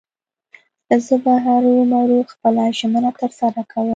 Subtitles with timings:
[1.05, 3.89] زه به هرو مرو خپله ژمنه تر سره کوم.